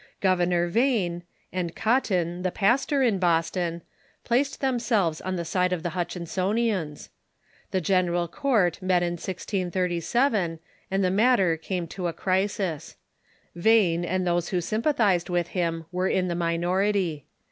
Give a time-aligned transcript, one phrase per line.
[0.19, 1.21] Governor Vane,
[1.53, 3.83] and Cotton, the pastor in Boston,
[4.23, 7.09] placed themselves on the side of the llutchinsonians.
[7.69, 10.57] The General Court met in 1637,
[10.89, 12.95] and the matter came to a crisis.
[13.53, 17.27] Vane and those who sympa thized with him were in the minority.